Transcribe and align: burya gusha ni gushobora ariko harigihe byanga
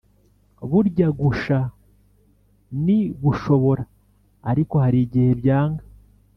burya 0.69 1.07
gusha 1.21 1.57
ni 2.83 2.99
gushobora 3.23 3.83
ariko 4.49 4.73
harigihe 4.83 5.31
byanga 5.41 5.83